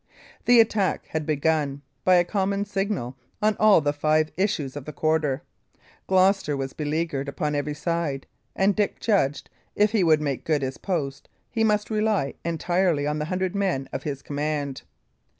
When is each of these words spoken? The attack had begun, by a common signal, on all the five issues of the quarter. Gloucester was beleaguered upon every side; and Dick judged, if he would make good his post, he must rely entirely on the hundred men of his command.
The 0.45 0.59
attack 0.59 1.05
had 1.09 1.27
begun, 1.27 1.83
by 2.03 2.15
a 2.15 2.23
common 2.23 2.65
signal, 2.65 3.15
on 3.39 3.55
all 3.59 3.81
the 3.81 3.93
five 3.93 4.31
issues 4.35 4.75
of 4.75 4.85
the 4.85 4.91
quarter. 4.91 5.43
Gloucester 6.07 6.57
was 6.57 6.73
beleaguered 6.73 7.29
upon 7.29 7.53
every 7.53 7.75
side; 7.75 8.25
and 8.55 8.75
Dick 8.75 8.99
judged, 8.99 9.51
if 9.75 9.91
he 9.91 10.03
would 10.03 10.19
make 10.19 10.43
good 10.43 10.63
his 10.63 10.79
post, 10.79 11.29
he 11.51 11.63
must 11.63 11.91
rely 11.91 12.33
entirely 12.43 13.05
on 13.05 13.19
the 13.19 13.25
hundred 13.25 13.55
men 13.55 13.87
of 13.93 14.01
his 14.01 14.23
command. 14.23 14.81